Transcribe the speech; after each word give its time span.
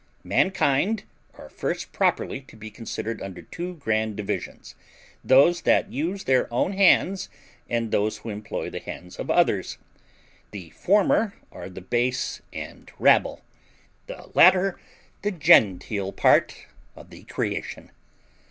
Mankind 0.23 1.03
are 1.35 1.47
first 1.47 1.91
properly 1.91 2.41
to 2.47 2.55
be 2.55 2.71
considered 2.71 3.21
under 3.21 3.43
two 3.43 3.75
grand 3.75 4.15
divisions, 4.17 4.73
those 5.23 5.61
that 5.61 5.91
use 5.93 6.23
their 6.23 6.51
own 6.51 6.73
hands, 6.73 7.29
and 7.69 7.91
those 7.91 8.17
who 8.17 8.29
employ 8.31 8.67
the 8.71 8.79
hands 8.79 9.17
of 9.17 9.29
others. 9.29 9.77
The 10.49 10.71
former 10.71 11.35
are 11.51 11.69
the 11.69 11.81
base 11.81 12.41
and 12.51 12.91
rabble; 12.97 13.41
the 14.07 14.31
latter, 14.33 14.79
the 15.21 15.29
genteel 15.29 16.13
part 16.13 16.65
of 16.95 17.11
the 17.11 17.25
creation. 17.25 17.91